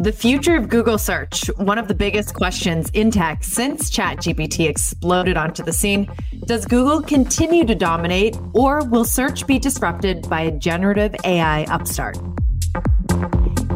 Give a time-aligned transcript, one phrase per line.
[0.00, 5.36] The future of Google search, one of the biggest questions in tech since ChatGPT exploded
[5.36, 6.08] onto the scene.
[6.46, 12.16] Does Google continue to dominate, or will search be disrupted by a generative AI upstart?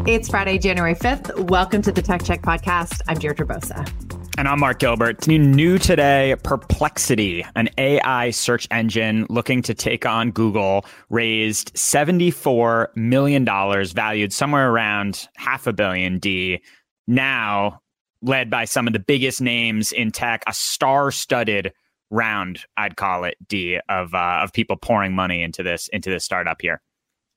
[0.07, 1.49] It's Friday, January 5th.
[1.49, 3.01] Welcome to the Tech Check podcast.
[3.09, 4.12] I'm Deirdre Bosa.
[4.35, 5.27] And I'm Mark Gilbert.
[5.27, 13.45] New today, Perplexity, an AI search engine looking to take on Google, raised $74 million,
[13.45, 16.63] valued somewhere around half a billion D.
[17.05, 17.81] Now,
[18.23, 21.71] led by some of the biggest names in tech, a star studded
[22.09, 26.23] round, I'd call it D, of, uh, of people pouring money into this, into this
[26.23, 26.81] startup here.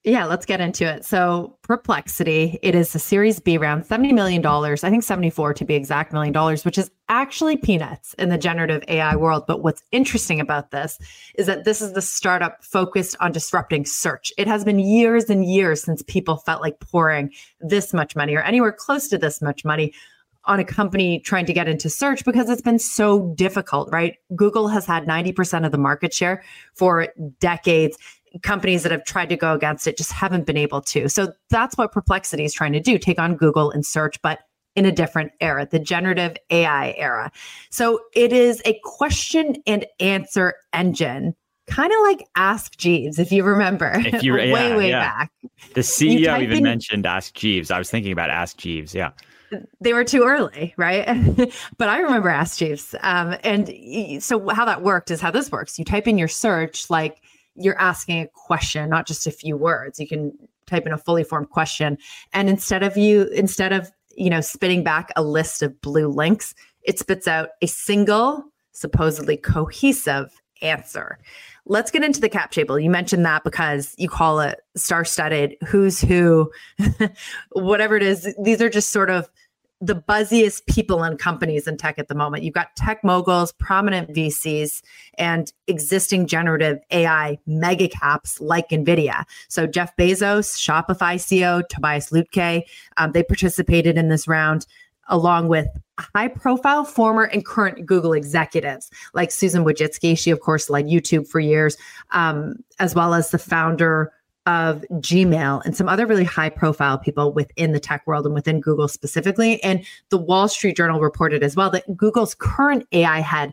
[0.06, 1.04] Yeah, let's get into it.
[1.04, 5.74] So, Perplexity, it is a Series B round, $70 million, I think 74 to be
[5.74, 9.48] exact million dollars, which is actually peanuts in the generative AI world.
[9.48, 11.00] But what's interesting about this
[11.34, 14.32] is that this is the startup focused on disrupting search.
[14.38, 18.42] It has been years and years since people felt like pouring this much money or
[18.42, 19.92] anywhere close to this much money
[20.46, 24.16] on a company trying to get into search because it's been so difficult, right?
[24.34, 27.08] Google has had 90% of the market share for
[27.40, 27.98] decades
[28.42, 31.08] companies that have tried to go against it just haven't been able to.
[31.08, 34.40] So that's what Perplexity is trying to do take on Google and search, but
[34.74, 37.32] in a different era, the generative AI era.
[37.70, 41.34] So it is a question and answer engine.
[41.66, 45.00] Kind of like Ask Jeeves, if you remember, if you way, yeah, way yeah.
[45.00, 45.32] back.
[45.74, 47.70] The CEO even in, mentioned Ask Jeeves.
[47.70, 48.94] I was thinking about Ask Jeeves.
[48.94, 49.10] Yeah
[49.80, 51.06] they were too early, right?
[51.78, 52.94] but I remember Ask Jeeves.
[53.00, 55.78] Um, and so how that worked is how this works.
[55.78, 57.22] You type in your search, like
[57.56, 59.98] you're asking a question, not just a few words.
[59.98, 60.32] You can
[60.66, 61.98] type in a fully formed question.
[62.32, 66.54] And instead of you, instead of, you know, spitting back a list of blue links,
[66.82, 70.30] it spits out a single, supposedly cohesive
[70.62, 71.18] answer.
[71.66, 72.78] Let's get into the cap table.
[72.78, 76.50] You mentioned that because you call it star studded, who's who,
[77.52, 78.34] whatever it is.
[78.42, 79.28] These are just sort of
[79.80, 82.42] the buzziest people and companies in tech at the moment.
[82.42, 84.82] You've got tech moguls, prominent VCs,
[85.18, 89.24] and existing generative AI mega caps like NVIDIA.
[89.48, 92.62] So Jeff Bezos, Shopify CEO, Tobias Lutke,
[92.96, 94.66] um, they participated in this round
[95.08, 100.18] along with high profile former and current Google executives like Susan Wojcicki.
[100.18, 101.76] She, of course, led YouTube for years,
[102.10, 104.12] um, as well as the founder
[104.46, 108.60] of Gmail and some other really high profile people within the tech world and within
[108.60, 109.62] Google specifically.
[109.62, 113.52] And the Wall Street Journal reported as well that Google's current AI head,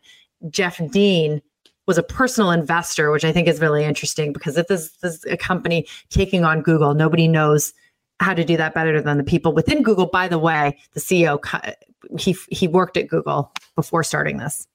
[0.49, 1.41] Jeff Dean,
[1.87, 5.25] was a personal investor, which I think is really interesting because if this, this is
[5.25, 7.73] a company taking on Google, nobody knows
[8.19, 10.05] how to do that better than the people within Google.
[10.05, 11.39] By the way, the CEO
[12.17, 14.67] he he worked at Google before starting this.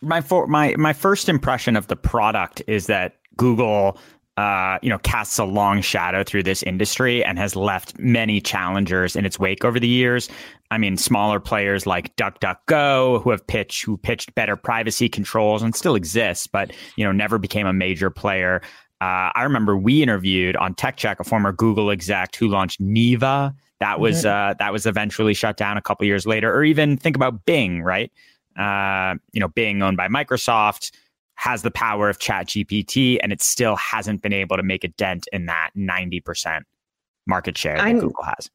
[0.00, 3.98] My for, my my first impression of the product is that Google
[4.36, 9.16] uh, you know, casts a long shadow through this industry and has left many challengers
[9.16, 10.28] in its wake over the years.
[10.70, 15.74] I mean, smaller players like DuckDuckGo, who have pitched, who pitched better privacy controls and
[15.74, 18.60] still exists, but you know, never became a major player.
[19.00, 23.54] Uh, I remember we interviewed on Tech Check a former Google exec who launched Neeva.
[23.80, 24.50] That was mm-hmm.
[24.50, 26.52] uh, that was eventually shut down a couple years later.
[26.54, 28.10] Or even think about Bing, right?
[28.58, 30.92] Uh, you know, Bing owned by Microsoft
[31.36, 34.88] has the power of chat gpt and it still hasn't been able to make a
[34.88, 36.62] dent in that 90%
[37.26, 38.50] market share that I'm, google has.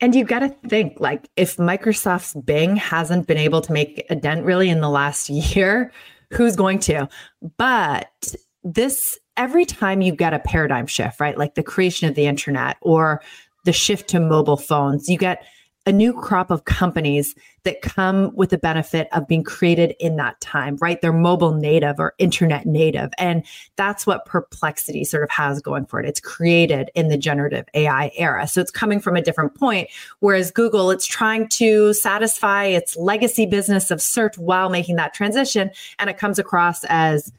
[0.00, 4.14] And you've got to think like if microsoft's bing hasn't been able to make a
[4.14, 5.92] dent really in the last year
[6.32, 7.08] who's going to?
[7.56, 12.26] But this every time you get a paradigm shift right like the creation of the
[12.26, 13.22] internet or
[13.64, 15.44] the shift to mobile phones you get
[15.86, 20.40] a new crop of companies that come with the benefit of being created in that
[20.40, 21.00] time, right?
[21.00, 23.10] They're mobile native or internet native.
[23.18, 23.44] And
[23.76, 26.08] that's what Perplexity sort of has going for it.
[26.08, 28.48] It's created in the generative AI era.
[28.48, 29.88] So it's coming from a different point.
[30.18, 35.70] Whereas Google, it's trying to satisfy its legacy business of search while making that transition.
[36.00, 37.32] And it comes across as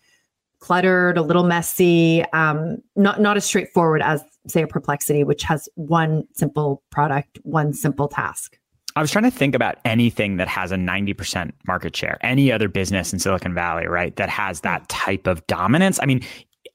[0.59, 5.69] cluttered, a little messy, um, not, not as straightforward as say a perplexity which has
[5.75, 8.57] one simple product one simple task
[8.95, 12.67] i was trying to think about anything that has a 90% market share any other
[12.67, 14.85] business in silicon valley right that has that hmm.
[14.87, 16.21] type of dominance i mean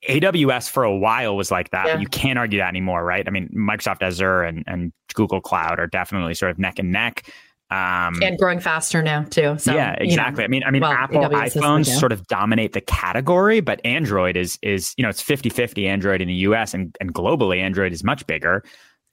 [0.09, 1.87] AWS for a while was like that.
[1.87, 1.99] Yeah.
[1.99, 3.27] You can't argue that anymore, right?
[3.27, 7.31] I mean, Microsoft Azure and, and Google Cloud are definitely sort of neck and neck.
[7.73, 9.57] Um, and growing faster now too.
[9.59, 10.11] So, yeah, exactly.
[10.11, 13.61] You know, I mean, I mean, well, Apple AWS iPhones sort of dominate the category,
[13.61, 17.61] but Android is is you know it's 50-50 Android in the US and, and globally
[17.61, 18.63] Android is much bigger.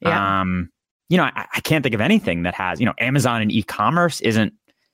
[0.01, 0.41] Yeah.
[0.41, 0.69] Um,
[1.07, 4.19] you know, I, I can't think of anything that has, you know, Amazon and e-commerce
[4.21, 4.53] isn't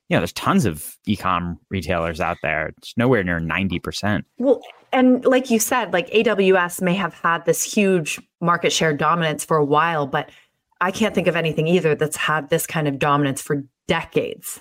[0.10, 2.72] you know, there's tons of e-com retailers out there.
[2.78, 4.22] It's nowhere near 90%.
[4.38, 4.62] Well,
[4.94, 9.58] and like you said, like AWS may have had this huge market share dominance for
[9.58, 10.30] a while, but
[10.82, 14.60] I can't think of anything either that's had this kind of dominance for decades,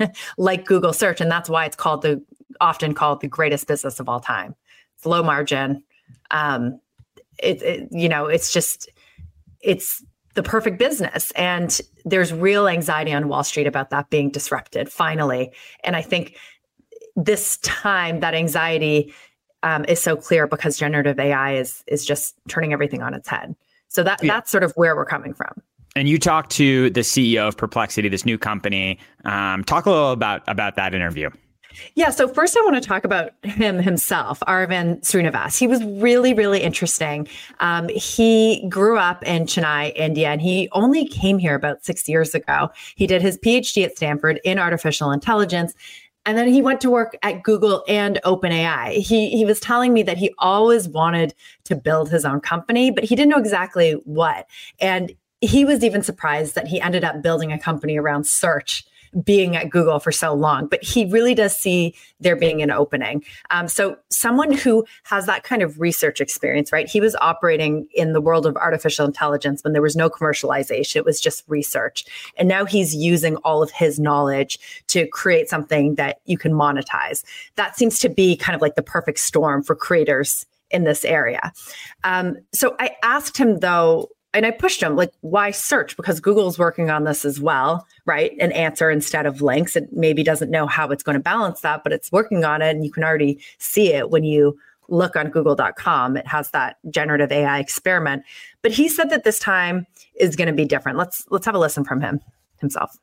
[0.38, 1.20] like Google search.
[1.20, 2.22] And that's why it's called the
[2.60, 4.54] often called the greatest business of all time.
[4.96, 5.82] It's low margin.
[6.30, 6.80] Um,
[7.38, 8.88] it, it you know, it's just
[9.60, 10.04] it's
[10.34, 11.32] the perfect business.
[11.32, 15.52] And there's real anxiety on Wall Street about that being disrupted finally.
[15.82, 16.36] And I think
[17.16, 19.12] this time that anxiety
[19.62, 23.56] um, is so clear because generative AI is is just turning everything on its head.
[23.96, 24.34] So that yeah.
[24.34, 25.62] that's sort of where we're coming from.
[25.96, 28.98] And you talked to the CEO of Perplexity, this new company.
[29.24, 31.30] Um, talk a little about about that interview.
[31.94, 32.10] Yeah.
[32.10, 35.58] So first, I want to talk about him himself, Aravind Srinivas.
[35.58, 37.26] He was really, really interesting.
[37.60, 42.34] Um, he grew up in Chennai, India, and he only came here about six years
[42.34, 42.70] ago.
[42.94, 45.74] He did his PhD at Stanford in artificial intelligence.
[46.26, 48.94] And then he went to work at Google and OpenAI.
[48.94, 51.34] He he was telling me that he always wanted
[51.64, 54.46] to build his own company, but he didn't know exactly what.
[54.80, 58.84] And he was even surprised that he ended up building a company around search
[59.24, 63.24] being at Google for so long, but he really does see there being an opening.
[63.50, 66.88] Um, so, someone who has that kind of research experience, right?
[66.88, 71.04] He was operating in the world of artificial intelligence when there was no commercialization, it
[71.04, 72.04] was just research.
[72.36, 74.58] And now he's using all of his knowledge
[74.88, 77.24] to create something that you can monetize.
[77.56, 81.52] That seems to be kind of like the perfect storm for creators in this area.
[82.04, 85.96] Um, so I asked him though, and I pushed him like, why search?
[85.96, 88.32] Because Google's working on this as well, right?
[88.38, 89.76] An answer instead of links.
[89.76, 92.76] It maybe doesn't know how it's going to balance that, but it's working on it.
[92.76, 94.58] And you can already see it when you
[94.90, 96.18] look on google.com.
[96.18, 98.24] It has that generative AI experiment.
[98.60, 99.86] But he said that this time
[100.20, 100.98] is going to be different.
[100.98, 102.20] Let's let's have a listen from him
[102.60, 102.94] himself.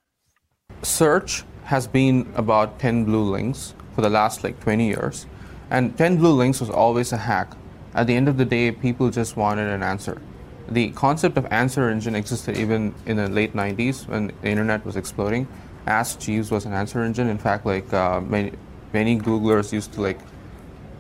[0.83, 5.25] Search has been about 10 blue links for the last like 20 years.
[5.71, 7.57] And 10 blue links was always a hack.
[7.95, 10.21] At the end of the day, people just wanted an answer
[10.69, 14.95] the concept of answer engine existed even in the late 90s when the internet was
[14.95, 15.47] exploding.
[15.85, 17.27] Ask Jeeves was an answer engine.
[17.27, 18.53] In fact, like uh, many,
[18.93, 20.19] many Googlers used to like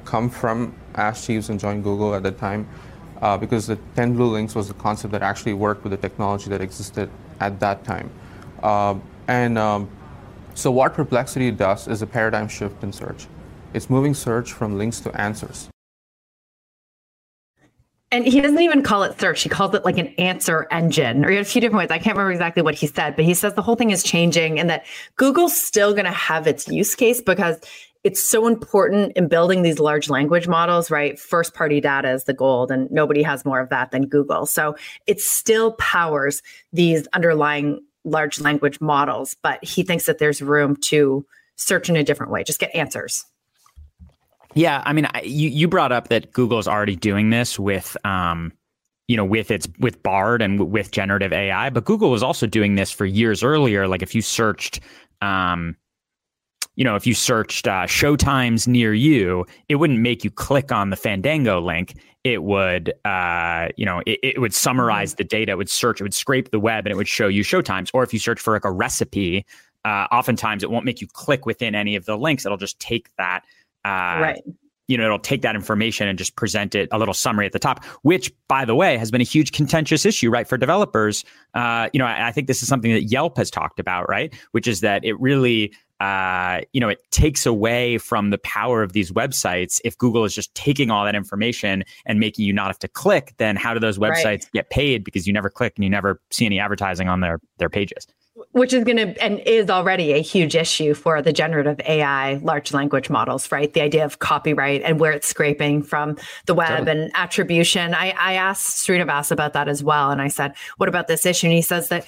[0.05, 2.67] come from Ask Jeeves and join Google at the time
[3.21, 6.49] uh, because the 10 blue links was the concept that actually worked with the technology
[6.49, 8.11] that existed at that time.
[8.61, 8.95] Uh,
[9.27, 9.89] and um,
[10.55, 13.27] so what Perplexity does is a paradigm shift in search.
[13.73, 15.69] It's moving search from links to answers
[18.13, 19.41] and he doesn't even call it search.
[19.41, 21.89] He calls it like an answer engine, or he had a few different ways.
[21.89, 24.59] I can't remember exactly what he said, but he says the whole thing is changing
[24.59, 27.57] and that Google's still going to have its use case because
[28.03, 31.19] it's so important in building these large language models, right?
[31.19, 34.45] First party data is the gold, and nobody has more of that than Google.
[34.45, 34.75] So
[35.07, 41.25] it still powers these underlying large language models, but he thinks that there's room to
[41.55, 43.25] search in a different way, just get answers.
[44.55, 48.53] Yeah, I mean, I, you you brought up that Google's already doing this with, um,
[49.07, 52.45] you know, with its with Bard and w- with generative AI, but Google was also
[52.45, 53.87] doing this for years earlier.
[53.87, 54.79] Like if you searched,
[55.21, 55.75] um,
[56.75, 60.89] you know, if you searched uh, showtimes near you, it wouldn't make you click on
[60.89, 61.95] the Fandango link.
[62.23, 65.17] It would, uh, you know, it, it would summarize mm-hmm.
[65.17, 65.51] the data.
[65.53, 65.99] It would search.
[65.99, 67.89] It would scrape the web, and it would show you showtimes.
[67.93, 69.45] Or if you search for like a recipe,
[69.83, 72.45] uh, oftentimes it won't make you click within any of the links.
[72.45, 73.43] It'll just take that
[73.85, 73.89] uh,
[74.21, 74.41] right.
[74.89, 77.59] You know, it'll take that information and just present it a little summary at the
[77.59, 81.23] top, which, by the way, has been a huge contentious issue, right, for developers.
[81.53, 84.33] Uh, you know, I, I think this is something that Yelp has talked about, right,
[84.51, 85.73] which is that it really
[86.03, 89.79] uh, you know, it takes away from the power of these websites.
[89.85, 93.33] If Google is just taking all that information and making you not have to click,
[93.37, 94.49] then how do those websites right.
[94.53, 95.05] get paid?
[95.05, 98.05] Because you never click and you never see any advertising on their their pages
[98.53, 102.71] which is going to and is already a huge issue for the generative AI large
[102.71, 103.73] language models, right?
[103.73, 107.03] The idea of copyright and where it's scraping from the web totally.
[107.03, 107.93] and attribution.
[107.93, 110.11] I, I asked Srinivas about that as well.
[110.11, 111.47] And I said, what about this issue?
[111.47, 112.05] And he says that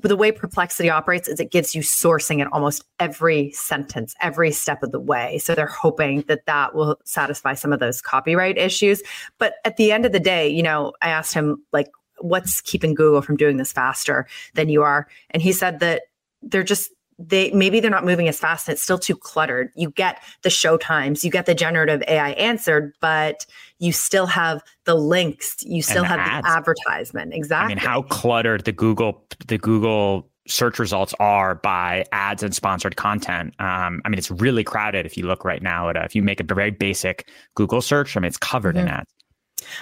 [0.00, 4.82] the way perplexity operates is it gives you sourcing in almost every sentence every step
[4.82, 9.02] of the way so they're hoping that that will satisfy some of those copyright issues
[9.38, 11.88] but at the end of the day you know i asked him like
[12.22, 15.08] what's keeping Google from doing this faster than you are?
[15.30, 16.02] And he said that
[16.42, 19.70] they're just they maybe they're not moving as fast and it's still too cluttered.
[19.76, 23.46] You get the show times, you get the generative AI answered, but
[23.78, 26.46] you still have the links, you still the have ads.
[26.46, 27.34] the advertisement.
[27.34, 27.64] Exactly.
[27.64, 32.96] I mean, how cluttered the Google the Google search results are by ads and sponsored
[32.96, 33.54] content.
[33.60, 35.06] Um, I mean, it's really crowded.
[35.06, 38.16] If you look right now at a, if you make a very basic Google search,
[38.16, 39.10] I mean, it's covered in ads.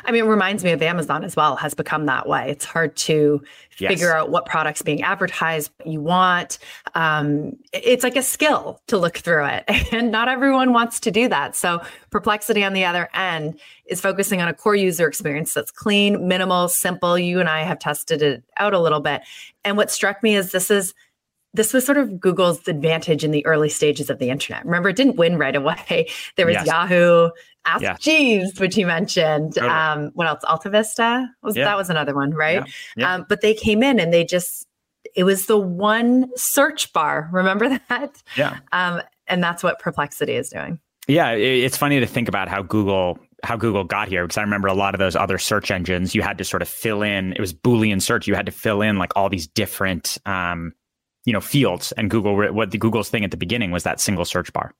[0.05, 2.51] I mean, it reminds me of Amazon as well, has become that way.
[2.51, 3.43] It's hard to
[3.79, 3.89] Yes.
[3.93, 6.59] figure out what products being advertised you want.
[6.95, 11.29] Um, it's like a skill to look through it, and not everyone wants to do
[11.29, 11.57] that.
[11.57, 16.29] So, Perplexity on the other end is focusing on a core user experience that's clean,
[16.29, 17.19] minimal, simple.
[17.19, 19.23] You and I have tested it out a little bit.
[19.65, 20.93] And what struck me is this is
[21.55, 24.65] this was sort of Google's advantage in the early stages of the internet.
[24.65, 26.07] Remember, it didn't win right away.
[26.37, 26.67] There was Yes.
[26.67, 27.31] Yahoo,
[27.67, 27.97] Ask Yeah.
[28.01, 29.55] Jeeves, which you mentioned.
[29.55, 29.71] Totally.
[29.73, 30.43] Um, what else?
[30.45, 31.65] Alta Vista was Yeah.
[31.65, 32.65] that was another one, right?
[32.67, 32.73] Yeah.
[32.97, 33.15] Yeah.
[33.15, 34.67] Um, but they came in and they just
[35.17, 37.29] it was the one search bar.
[37.33, 38.23] Remember that?
[38.37, 38.59] Yeah.
[38.73, 40.79] Um, and that's what Perplexity is doing.
[41.09, 44.43] Yeah, it- it's funny to think about how Google how Google got here because I
[44.43, 47.33] remember a lot of those other search engines you had to sort of fill in.
[47.33, 48.27] It was Boolean search.
[48.29, 50.75] You had to fill in like all these different um,
[51.25, 54.25] you know fields, and Google what the Google's thing at the beginning was that single
[54.27, 54.75] search bar.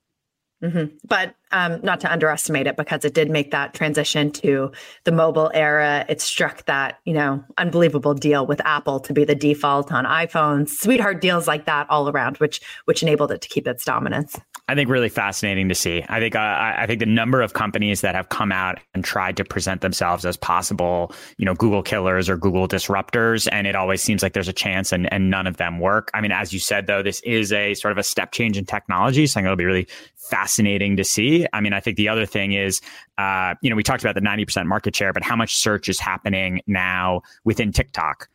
[0.63, 4.73] hmm But um, not to underestimate it because it did make that transition to
[5.05, 6.05] the mobile era.
[6.09, 10.69] It struck that, you know, unbelievable deal with Apple to be the default on iPhones,
[10.71, 14.39] sweetheart deals like that all around, which which enabled it to keep its dominance.
[14.71, 16.05] I think really fascinating to see.
[16.09, 19.37] I think uh, I think the number of companies that have come out and tried
[19.39, 24.01] to present themselves as possible, you know, Google killers or Google disruptors, and it always
[24.01, 26.09] seems like there's a chance, and and none of them work.
[26.15, 28.65] I mean, as you said though, this is a sort of a step change in
[28.65, 29.89] technology, so I think it'll be really
[30.31, 31.40] fascinating to see.
[31.53, 32.81] I mean, I think the other thing is,
[33.19, 35.99] uh, you know, we talked about the 90% market share, but how much search is
[35.99, 38.29] happening now within TikTok?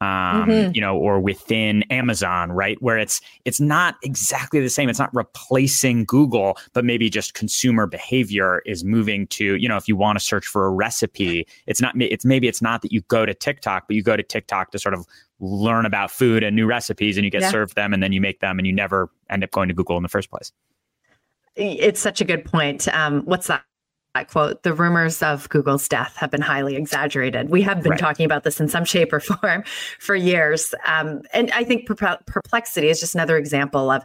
[0.00, 0.74] Um, Mhm.
[0.74, 2.76] you know, or within Amazon, right?
[2.82, 4.90] Where it's it's not exactly the same.
[4.90, 9.88] It's not replacing Google, but maybe just consumer behavior is moving to, you know, if
[9.88, 13.00] you want to search for a recipe, it's not it's maybe it's not that you
[13.02, 15.06] go to TikTok, but you go to TikTok to sort of
[15.40, 17.50] learn about food and new recipes and you get Yeah.
[17.50, 19.96] served them and then you make them and you never end up going to Google
[19.96, 20.52] in the first place.
[21.56, 22.88] It's such a good point.
[22.88, 23.64] Um, what's that?
[24.14, 27.50] That quote, the rumors of Google's death have been highly exaggerated.
[27.50, 27.98] We have been Right.
[27.98, 29.64] talking about this in some shape or form
[29.98, 30.72] for years.
[30.86, 34.04] Um, and I think perplexity is just another example of,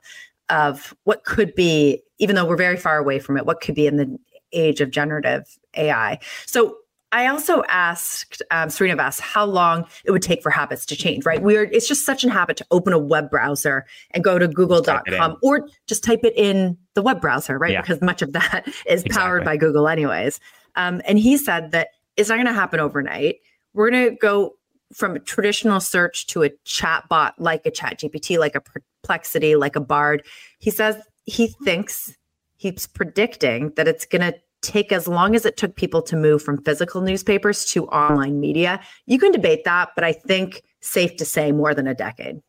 [0.50, 3.86] of what could be, even though we're very far away from it, what could be
[3.86, 4.18] in the
[4.52, 5.44] age of generative
[5.76, 6.18] AI.
[6.48, 6.78] So
[7.12, 11.42] I also asked um, Srinivas how long it would take for habits to change, right?
[11.42, 15.38] We're it's just such a habit to open a web browser and go to google.com
[15.42, 17.72] or just type it in the web browser, right?
[17.72, 17.82] Yeah.
[17.82, 20.40] Because much of that is powered by Google, anyways.
[20.76, 23.38] Um, and he said that it's not going to happen overnight.
[23.74, 24.56] We're going to go
[24.94, 29.56] from a traditional search to a chat bot like a chat GPT, like a perplexity,
[29.56, 30.24] like a bard.
[30.60, 32.16] He says he thinks
[32.58, 36.42] he's predicting that it's going to take as long as it took people to move
[36.42, 38.80] from physical newspapers to online media.
[39.06, 42.42] You can debate that, but I think safe to say more than a decade.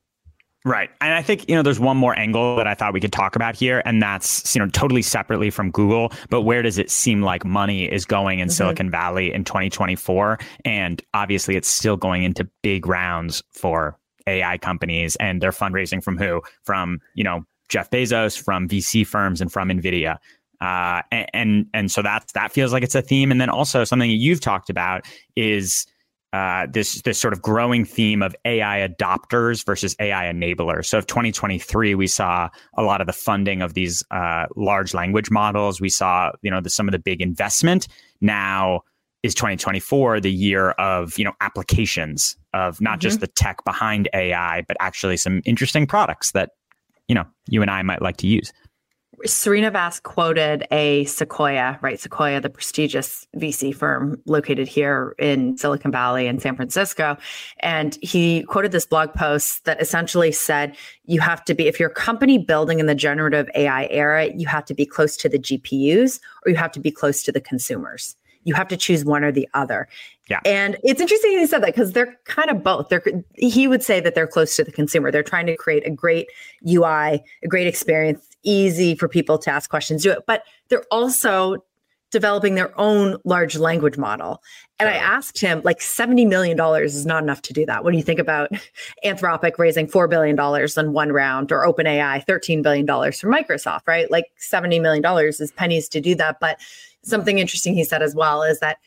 [0.65, 0.91] Right.
[1.01, 3.35] And I think, you know, there's one more angle that I thought we could talk
[3.35, 7.23] about here, and that's, you know, totally separately from Google, but where does it seem
[7.23, 8.53] like money is going in mm-hmm.
[8.53, 10.39] Silicon Valley in 2024?
[10.67, 16.19] And obviously it's still going into big rounds for AI companies and they're fundraising from
[16.19, 16.43] who?
[16.65, 20.19] From, you know, Jeff Bezos, from VC firms and from Nvidia.
[20.61, 23.31] Uh, and, and so that's that feels like it's a theme.
[23.31, 25.87] And then also something that you've talked about is
[26.33, 30.87] uh, this this sort of growing theme of AI adopters versus AI enablers.
[30.87, 35.31] So, of 2023, we saw a lot of the funding of these uh, large language
[35.31, 35.81] models.
[35.81, 37.89] We saw, you know, the, some of the big investment.
[38.21, 38.83] Now
[39.23, 44.63] is 2024 the year of you know applications of not just the tech behind AI,
[44.69, 46.51] but actually some interesting products that
[47.09, 48.53] you know you and I might like to use.
[49.27, 52.01] Srinivas quoted a Sequoia, right?
[52.01, 57.17] Sequoia, the prestigious VC firm located here in Silicon Valley and San Francisco.
[57.61, 61.91] And he quoted this blog post that essentially said, you have to be, if you're
[61.91, 65.39] a company building in the generative AI era, you have to be close to the
[65.39, 68.17] GPUs or you have to be close to the consumers.
[68.45, 69.87] You have to choose one or the other.
[70.31, 70.41] Yeah.
[70.45, 72.89] And it's interesting he said that because they're kind of both.
[72.89, 73.03] They're
[73.35, 75.11] he would say that they're close to the consumer.
[75.11, 76.29] They're trying to create a great
[76.67, 80.25] UI, a great experience, easy for people to ask questions, do it.
[80.27, 81.65] But they're also
[82.11, 84.43] developing their own large language model.
[84.79, 87.85] And I asked him, like $70 million is not enough to do that.
[87.85, 88.51] When you think about
[89.05, 90.39] Anthropic raising $4 billion
[90.77, 94.11] in one round or OpenAI, $13 billion from Microsoft, right?
[94.11, 96.39] Like $70 million is pennies to do that.
[96.41, 96.59] But
[97.03, 98.79] something interesting he said as well is that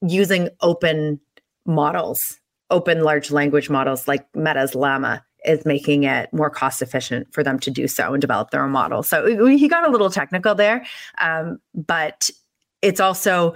[0.00, 1.20] using open
[1.66, 2.40] models,
[2.70, 7.58] open large language models like Meta's Llama is making it more cost efficient for them
[7.60, 9.02] to do so and develop their own model.
[9.02, 10.84] So he got a little technical there,
[11.20, 12.30] um, but
[12.82, 13.54] it's also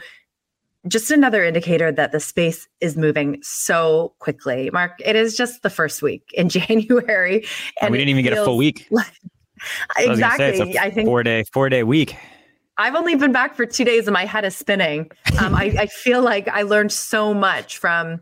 [0.87, 4.71] just another indicator that the space is moving so quickly.
[4.71, 7.47] Mark, it is just the first week in January,
[7.81, 8.87] and, we didn't even get a full week.
[8.91, 9.13] Like,
[9.97, 10.79] exactly.
[10.79, 12.17] I, I think four day four day week.
[12.77, 15.11] I've only been back for two days and my head is spinning.
[15.41, 18.21] Um, I, I, feel like I learned so much from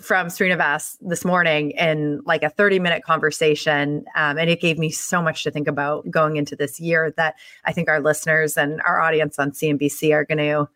[0.00, 4.04] from Srinivas this morning in like a 30 minute conversation.
[4.16, 7.36] Um, and it gave me so much to think about going into this year that
[7.64, 10.68] I think our listeners and our audience on CNBC are going to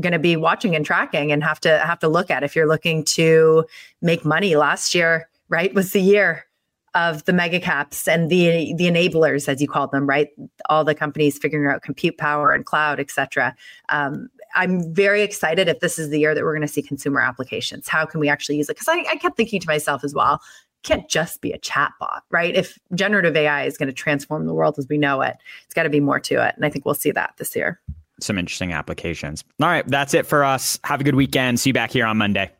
[0.00, 2.68] going to be watching and tracking and have to have to look at if you're
[2.68, 3.64] looking to
[4.00, 6.46] make money last year right was the year
[6.94, 10.28] of the mega caps and the the enablers as you called them right
[10.68, 13.54] all the companies figuring out compute power and cloud etc
[13.90, 17.20] um, i'm very excited if this is the year that we're going to see consumer
[17.20, 17.88] applications.
[17.88, 18.76] How can we actually use it?
[18.76, 20.40] Because I, I kept thinking to myself as well
[20.82, 22.54] can't just be a chatbot right?
[22.54, 25.84] If generative ai is going to transform the world as we know it it's got
[25.84, 27.80] to be more to it and i think we'll see that this year.
[28.20, 29.44] Some interesting applications.
[29.60, 30.78] All right that's it for us.
[30.84, 31.60] Have a good weekend.
[31.60, 32.50] See you back here on monday.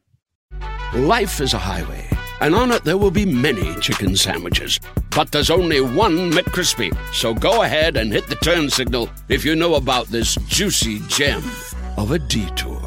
[0.95, 2.07] Life is a highway
[2.41, 4.81] and on it there will be many chicken sandwiches.
[5.11, 6.97] But there's only one McCrispy.
[7.13, 11.43] So go ahead and hit the turn signal if you know about this juicy gem
[11.97, 12.80] of a detour.